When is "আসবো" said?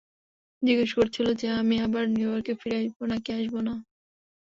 2.81-3.03, 3.33-3.59